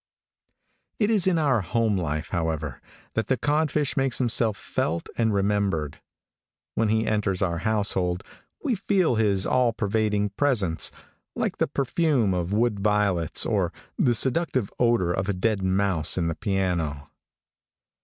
It 0.97 1.11
is 1.11 1.27
in 1.27 1.37
our 1.37 1.61
home 1.61 1.95
life, 1.95 2.29
however, 2.29 2.81
that 3.13 3.27
the 3.27 3.37
codfish 3.37 3.95
makes 3.95 4.17
himself 4.17 4.57
felt 4.57 5.07
and 5.15 5.31
remembered. 5.31 6.01
When 6.73 6.89
he 6.89 7.05
enters 7.05 7.43
our 7.43 7.59
household, 7.59 8.23
we 8.63 8.73
feel 8.73 9.17
his 9.17 9.45
all 9.45 9.73
pervading 9.73 10.29
presence, 10.29 10.91
like 11.35 11.59
the 11.59 11.67
perfume 11.67 12.33
of 12.33 12.51
wood 12.51 12.79
violets, 12.79 13.45
or 13.45 13.71
the 13.95 14.15
seductive 14.15 14.73
odor 14.79 15.13
of 15.13 15.29
a 15.29 15.33
dead 15.33 15.61
mouse 15.61 16.17
in 16.17 16.29
the 16.29 16.35
piano. 16.35 17.11